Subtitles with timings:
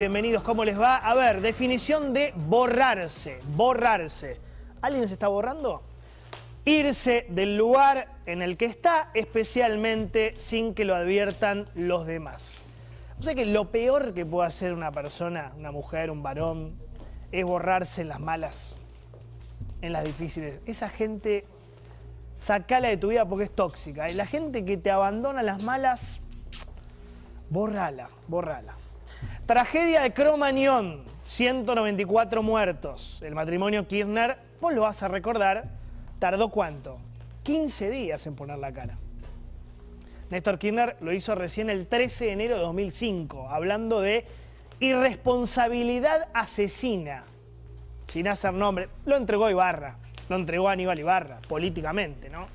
[0.00, 0.94] Bienvenidos, ¿cómo les va?
[0.94, 4.38] A ver, definición de borrarse, borrarse.
[4.80, 5.82] ¿Alguien se está borrando?
[6.64, 12.60] Irse del lugar en el que está, especialmente sin que lo adviertan los demás.
[13.18, 16.78] O sea que lo peor que puede hacer una persona, una mujer, un varón,
[17.32, 18.78] es borrarse en las malas,
[19.82, 20.60] en las difíciles.
[20.64, 21.44] Esa gente,
[22.36, 24.06] sacala de tu vida porque es tóxica.
[24.08, 26.20] Y la gente que te abandona las malas,
[27.50, 28.76] borrala, borrala.
[29.46, 33.20] Tragedia de Cromañón, 194 muertos.
[33.22, 35.64] El matrimonio Kirchner, vos lo vas a recordar,
[36.18, 36.98] tardó cuánto?
[37.44, 38.98] 15 días en poner la cara.
[40.30, 44.26] Néstor Kirchner lo hizo recién el 13 de enero de 2005, hablando de
[44.80, 47.24] irresponsabilidad asesina,
[48.08, 48.90] sin hacer nombre.
[49.06, 49.96] Lo entregó Ibarra,
[50.28, 52.46] lo entregó Aníbal Ibarra, políticamente, ¿no?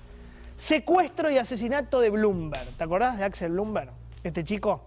[0.57, 2.69] Secuestro y asesinato de Bloomberg.
[2.77, 3.89] ¿Te acordás de Axel Bloomberg?
[4.23, 4.83] Este chico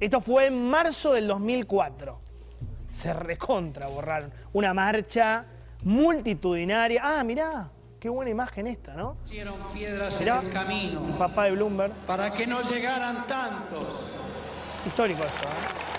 [0.00, 2.18] esto fue en marzo del 2004.
[2.90, 4.32] Se recontra borraron.
[4.52, 5.44] Una marcha
[5.84, 7.02] multitudinaria.
[7.04, 7.70] Ah, mirá,
[8.00, 9.14] qué buena imagen esta, ¿no?
[9.22, 11.92] Pusieron piedras Mirá, en el camino papá de Bloomberg.
[12.06, 13.84] para que no llegaran tantos.
[14.86, 15.90] Histórico esto, ¿eh?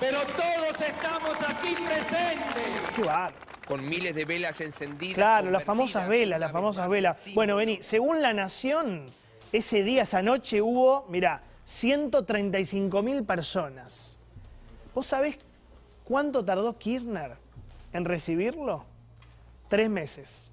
[0.00, 2.94] Pero todos estamos aquí presentes.
[2.96, 3.34] Qué bárbaro.
[3.66, 5.14] con miles de velas encendidas.
[5.14, 7.20] Claro, las famosas velas, las famosas velas.
[7.34, 9.12] Bueno, vení, según La Nación,
[9.52, 14.18] ese día, esa noche hubo, mirá, 135 mil personas.
[14.94, 15.36] ¿Vos sabés
[16.02, 17.36] cuánto tardó Kirchner
[17.92, 18.86] en recibirlo?
[19.68, 20.50] Tres meses.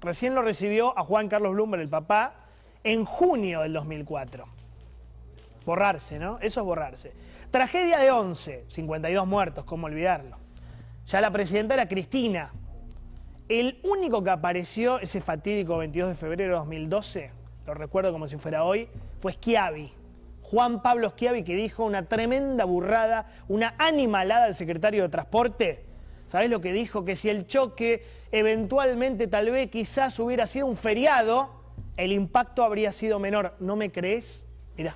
[0.00, 2.34] Recién lo recibió a Juan Carlos Bloomberg, el papá,
[2.84, 4.44] en junio del 2004.
[5.66, 6.38] Borrarse, ¿no?
[6.40, 7.12] Eso es borrarse.
[7.50, 10.36] Tragedia de 11, 52 muertos, ¿cómo olvidarlo?
[11.06, 12.52] Ya la presidenta era Cristina.
[13.48, 17.30] El único que apareció ese fatídico 22 de febrero de 2012,
[17.66, 18.88] lo recuerdo como si fuera hoy,
[19.20, 20.01] fue Schiavi.
[20.42, 25.84] Juan Pablo Schiavi que dijo una tremenda burrada, una animalada al secretario de Transporte.
[26.26, 27.04] ¿Sabés lo que dijo?
[27.04, 31.62] Que si el choque eventualmente tal vez quizás hubiera sido un feriado,
[31.96, 33.54] el impacto habría sido menor.
[33.60, 34.46] ¿No me crees?
[34.76, 34.94] Mirá.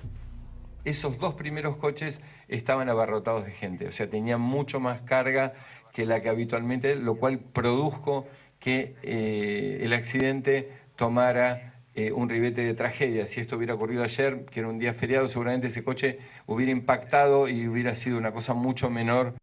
[0.83, 5.53] esos dos primeros coches estaban abarrotados de gente, o sea, tenían mucho más carga
[5.93, 8.25] que la que habitualmente, lo cual produjo
[8.59, 13.25] que eh, el accidente tomara eh, un ribete de tragedia.
[13.25, 17.47] Si esto hubiera ocurrido ayer, que era un día feriado, seguramente ese coche hubiera impactado
[17.47, 19.33] y hubiera sido una cosa mucho menor.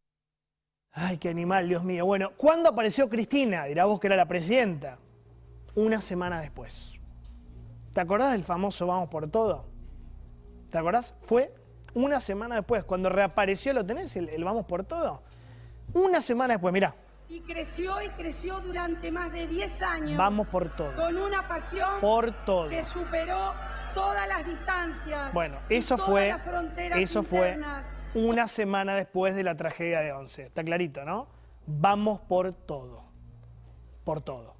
[0.92, 2.06] Ay, qué animal, Dios mío.
[2.06, 3.64] Bueno, ¿cuándo apareció Cristina?
[3.64, 4.98] Dirá vos que era la presidenta.
[5.74, 7.00] Una semana después.
[7.92, 9.66] ¿Te acordás del famoso Vamos por Todo?
[10.70, 11.16] ¿Te acordás?
[11.22, 11.52] Fue
[11.92, 12.84] una semana después.
[12.84, 14.14] Cuando reapareció, ¿lo tenés?
[14.14, 15.22] El, el Vamos por Todo.
[15.92, 16.94] Una semana después, mirá.
[17.28, 20.16] Y creció y creció durante más de 10 años.
[20.16, 20.94] Vamos por todo.
[20.94, 22.68] Con una pasión Por todo.
[22.68, 23.54] que superó
[23.94, 25.32] todas las distancias.
[25.32, 26.36] Bueno, eso fue,
[26.96, 27.56] eso fue
[28.14, 30.42] una semana después de la tragedia de Once.
[30.42, 31.28] Está clarito, ¿no?
[31.66, 33.04] Vamos por todo.
[34.04, 34.54] Por todo.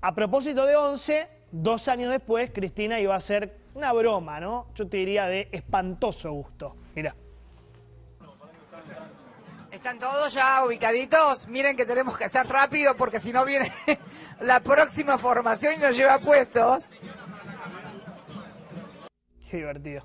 [0.00, 4.66] A propósito de Once, dos años después, Cristina iba a hacer una broma, ¿no?
[4.74, 6.74] Yo te diría de espantoso gusto.
[6.94, 7.14] Mirá.
[9.78, 11.46] ¿Están todos ya ubicaditos?
[11.46, 13.70] Miren que tenemos que hacer rápido porque si no viene
[14.40, 16.90] la próxima formación y nos lleva puestos.
[19.48, 20.04] Qué divertido.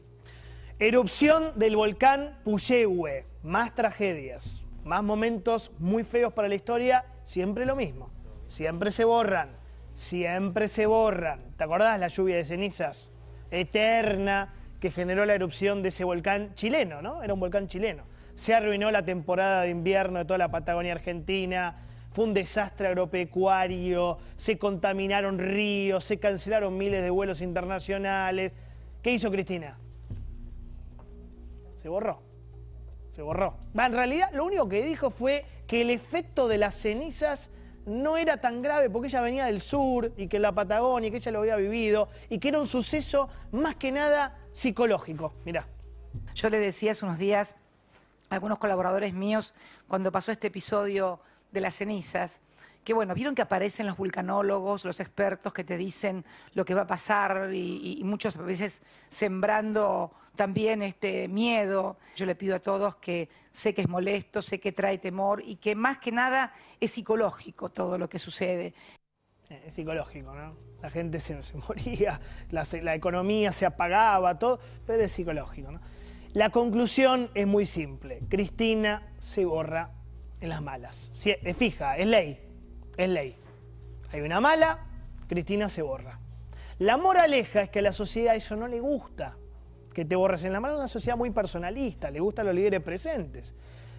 [0.77, 3.25] Erupción del volcán Puyehue.
[3.41, 7.05] Más tragedias, más momentos muy feos para la historia.
[7.23, 8.11] Siempre lo mismo.
[8.49, 9.57] Siempre se borran.
[9.95, 11.57] Siempre se borran.
[11.57, 13.11] ¿Te acordás la lluvia de cenizas
[13.49, 17.23] eterna que generó la erupción de ese volcán chileno, ¿no?
[17.23, 18.12] Era un volcán chileno.
[18.35, 21.77] Se arruinó la temporada de invierno de toda la Patagonia Argentina.
[22.11, 28.51] Fue un desastre agropecuario, se contaminaron ríos, se cancelaron miles de vuelos internacionales.
[29.01, 29.77] ¿Qué hizo Cristina?
[31.75, 32.21] Se borró.
[33.13, 33.57] Se borró.
[33.77, 37.49] Va, En realidad, lo único que dijo fue que el efecto de las cenizas
[37.85, 41.31] no era tan grave porque ella venía del sur y que la Patagonia, que ella
[41.31, 45.33] lo había vivido y que era un suceso más que nada psicológico.
[45.45, 45.67] Mirá.
[46.35, 47.55] Yo le decía hace unos días
[48.33, 49.53] algunos colaboradores míos,
[49.87, 51.19] cuando pasó este episodio
[51.51, 52.39] de las cenizas,
[52.83, 56.81] que bueno, vieron que aparecen los vulcanólogos, los expertos que te dicen lo que va
[56.81, 61.97] a pasar y, y muchas veces sembrando también este miedo.
[62.15, 65.55] Yo le pido a todos que sé que es molesto, sé que trae temor y
[65.57, 68.73] que más que nada es psicológico todo lo que sucede.
[69.49, 70.55] Eh, Es psicológico, ¿no?
[70.81, 72.19] La gente se, moría,
[72.51, 75.79] la, la economía se apagaba, todo, pero es psicológico, ¿no?
[76.33, 78.21] La conclusión es muy simple.
[78.29, 79.91] Cristina se borra
[80.41, 81.11] en las malas.
[81.13, 82.39] Si- es fija, es ley,
[82.97, 83.35] es ley.
[84.11, 84.79] Hay una mala,
[85.27, 86.19] Cristina se borra.
[86.79, 89.37] La moraleja es que a la sociedad eso no le gusta.
[89.93, 93.53] que te borres en la mano, una sociedad muy personalista, le gustan los líderes presentes.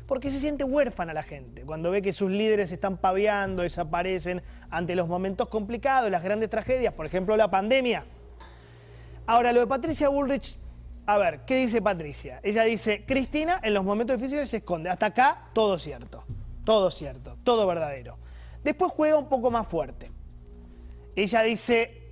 [0.09, 4.97] Porque se siente huérfana la gente cuando ve que sus líderes están paveando, desaparecen ante
[4.97, 8.05] los momentos complicados, las grandes tragedias, por ejemplo la pandemia.
[9.25, 10.57] Ahora, lo de Patricia Bullrich,
[11.07, 12.41] a ver, ¿qué dice Patricia?
[12.43, 14.89] Ella dice, Cristina en los momentos difíciles se esconde.
[14.89, 16.25] Hasta acá, todo cierto,
[16.65, 18.17] todo cierto, todo verdadero.
[18.63, 20.11] Después juega un poco más fuerte.
[21.15, 22.03] Ella dice,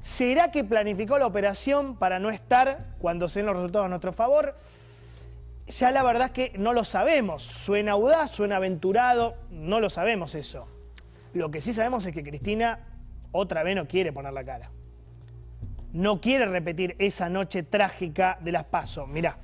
[0.00, 4.12] ¿será que planificó la operación para no estar cuando se den los resultados a nuestro
[4.12, 4.56] favor?
[5.66, 7.42] Ya la verdad es que no lo sabemos.
[7.42, 10.66] Suena audaz, suena aventurado, no lo sabemos eso.
[11.34, 12.80] Lo que sí sabemos es que Cristina
[13.32, 14.70] otra vez no quiere poner la cara.
[15.92, 19.06] No quiere repetir esa noche trágica de las pasos.
[19.08, 19.36] Mirá.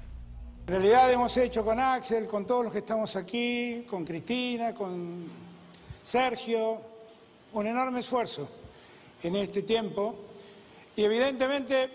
[0.67, 5.27] En realidad hemos hecho con Axel, con todos los que estamos aquí, con Cristina, con
[6.03, 6.79] Sergio,
[7.53, 8.49] un enorme esfuerzo
[9.23, 10.15] en este tiempo
[10.97, 11.91] y evidentemente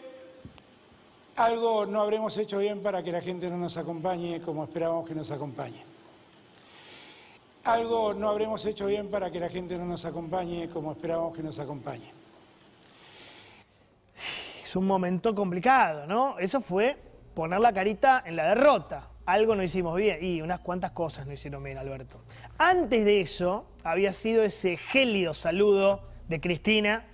[1.35, 5.15] algo no habremos hecho bien para que la gente no nos acompañe como esperábamos que
[5.15, 5.83] nos acompañe.
[7.63, 11.43] Algo no habremos hecho bien para que la gente no nos acompañe como esperábamos que
[11.43, 12.22] nos acompañe.
[14.73, 16.39] Es un momento complicado, ¿no?
[16.39, 16.97] Eso fue
[17.35, 19.07] poner la carita en la derrota.
[19.27, 22.23] Algo no hicimos bien y unas cuantas cosas no hicieron bien, Alberto.
[22.57, 27.05] Antes de eso había sido ese gélido saludo de Cristina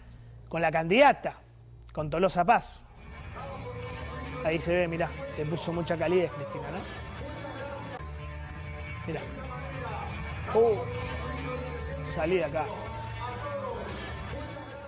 [0.47, 1.41] con la candidata,
[1.91, 2.79] con Tolosa Paz.
[4.45, 6.79] Ahí se ve, mirá, le puso mucha calidez Cristina, ¿no?
[9.06, 9.19] Mirá.
[10.56, 10.77] Uh,
[12.15, 12.63] salí de acá.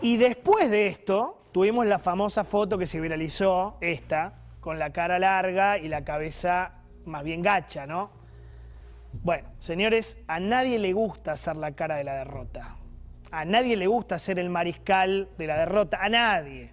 [0.02, 5.20] Y después de esto, tuvimos la famosa foto que se viralizó, esta, con la cara
[5.20, 6.74] larga y la cabeza
[7.06, 8.10] más bien gacha, ¿no?
[9.14, 12.78] Bueno, señores, a nadie le gusta hacer la cara de la derrota.
[13.30, 16.00] A nadie le gusta ser el mariscal de la derrota.
[16.02, 16.72] A nadie.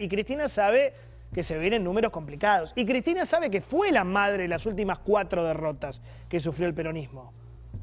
[0.00, 0.94] y Cristina sabe
[1.32, 2.72] que se vienen números complicados.
[2.74, 6.74] Y Cristina sabe que fue la madre de las últimas cuatro derrotas que sufrió el
[6.74, 7.32] peronismo.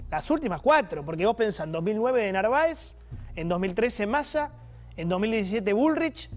[0.09, 2.93] Las últimas cuatro, porque vos pensás en 2009 de Narváez,
[3.35, 4.51] en 2013 Massa,
[4.97, 6.29] en 2017 Bullrich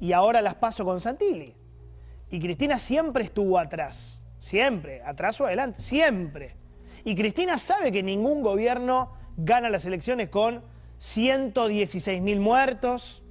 [0.00, 1.54] y ahora las paso con Santilli.
[2.30, 6.56] Y Cristina siempre estuvo atrás, siempre, atrás o adelante, siempre.
[7.04, 10.62] Y Cristina sabe que ningún gobierno gana las elecciones con
[10.98, 13.22] 116 mil muertos,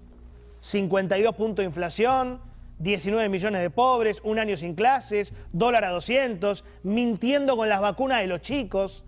[0.61, 2.41] 52 puntos de inflación,
[2.79, 8.21] 19 millones de pobres, un año sin clases, dólar a 200, mintiendo con las vacunas
[8.21, 9.03] de los chicos,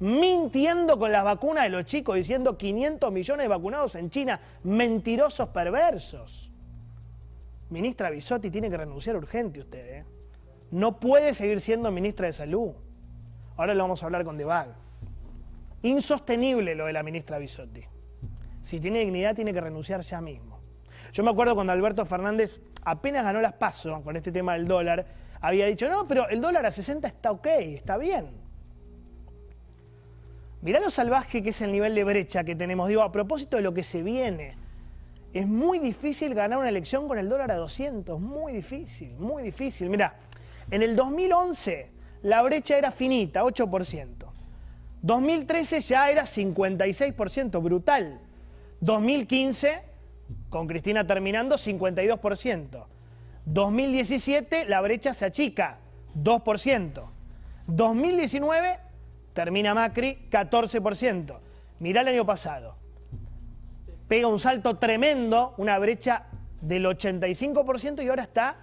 [0.00, 5.48] mintiendo con las vacunas de los chicos, diciendo 500 millones de vacunados en China, mentirosos
[5.48, 6.50] perversos.
[7.70, 10.04] Ministra Bisotti tiene que renunciar urgente usted, ¿eh?
[10.70, 12.72] No puede seguir siendo ministra de Salud.
[13.56, 14.68] Ahora lo vamos a hablar con Debag.
[15.82, 17.82] Insostenible lo de la ministra Bisotti.
[18.60, 20.60] Si tiene dignidad, tiene que renunciar ya mismo.
[21.12, 25.06] Yo me acuerdo cuando Alberto Fernández apenas ganó las pasos con este tema del dólar,
[25.40, 28.45] había dicho, no, pero el dólar a 60 está ok, está bien.
[30.66, 32.88] Mirá lo salvaje que es el nivel de brecha que tenemos.
[32.88, 34.56] Digo, a propósito de lo que se viene.
[35.32, 38.18] Es muy difícil ganar una elección con el dólar a 200.
[38.18, 39.88] Muy difícil, muy difícil.
[39.88, 40.16] Mirá,
[40.68, 41.88] en el 2011
[42.22, 44.08] la brecha era finita, 8%.
[45.02, 48.18] 2013 ya era 56%, brutal.
[48.80, 49.82] 2015,
[50.50, 52.86] con Cristina terminando, 52%.
[53.44, 55.78] 2017 la brecha se achica,
[56.16, 57.04] 2%.
[57.68, 58.85] 2019
[59.36, 61.38] termina Macri, 14%.
[61.80, 62.74] Mirá el año pasado.
[64.08, 66.24] Pega un salto tremendo, una brecha
[66.62, 68.56] del 85% y ahora está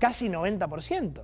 [0.00, 1.22] casi 90%.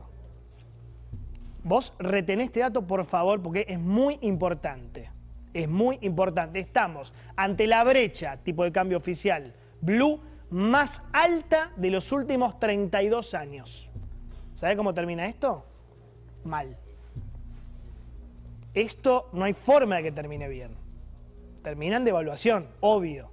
[1.64, 5.10] Vos retenés este dato, por favor, porque es muy importante.
[5.52, 6.60] Es muy importante.
[6.60, 13.34] Estamos ante la brecha, tipo de cambio oficial, blue, más alta de los últimos 32
[13.34, 13.90] años.
[14.54, 15.66] ¿Sabe cómo termina esto?
[16.44, 16.76] Mal.
[18.74, 20.72] Esto no hay forma de que termine bien.
[21.62, 23.30] Terminan de evaluación, obvio.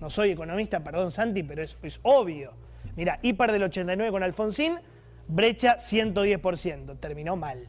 [0.00, 2.52] No soy economista, perdón Santi, pero es, es obvio.
[2.96, 4.78] Mira, hiper del 89 con Alfonsín,
[5.28, 7.68] brecha 110%, terminó mal.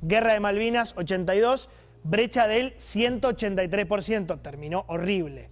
[0.00, 1.68] Guerra de Malvinas 82,
[2.04, 5.50] brecha del 183%, terminó horrible.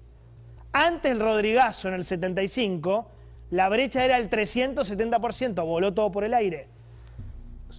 [0.72, 3.10] Antes el Rodrigazo en el 75,
[3.50, 6.68] la brecha era el 370%, voló todo por el aire.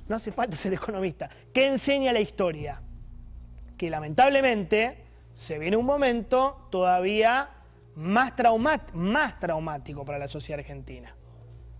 [0.07, 1.29] No hace falta ser economista.
[1.53, 2.81] ¿Qué enseña la historia?
[3.77, 5.03] Que lamentablemente
[5.33, 7.49] se viene un momento todavía
[7.95, 8.33] más,
[8.93, 11.15] más traumático para la sociedad argentina.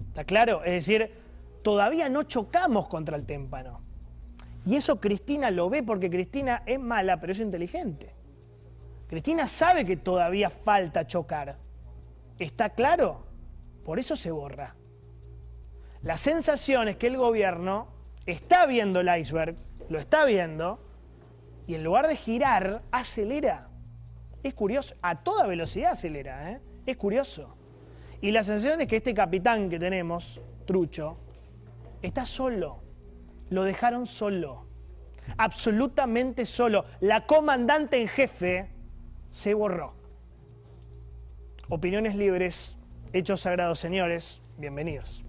[0.08, 0.64] ¿Está claro?
[0.64, 1.12] Es decir,
[1.62, 3.82] todavía no chocamos contra el témpano.
[4.66, 8.14] Y eso Cristina lo ve porque Cristina es mala, pero es inteligente.
[9.08, 11.58] Cristina sabe que todavía falta chocar.
[12.38, 13.26] ¿Está claro?
[13.84, 14.76] Por eso se borra.
[16.04, 17.88] La sensación es que el gobierno
[18.26, 19.56] está viendo el iceberg,
[19.90, 20.80] lo está viendo,
[21.68, 23.70] y en lugar de girar, acelera.
[24.44, 26.62] Es curioso, a toda velocidad acelera, ¿eh?
[26.86, 27.56] es curioso.
[28.22, 31.18] Y la sensación es que este capitán que tenemos, Trucho,
[32.02, 32.80] está solo.
[33.50, 34.68] Lo dejaron solo.
[35.38, 36.86] Absolutamente solo.
[37.00, 38.70] La comandante en jefe
[39.30, 39.96] se borró.
[41.70, 42.80] Opiniones libres,
[43.14, 44.42] hechos sagrados, señores.
[44.58, 45.24] Bienvenidos.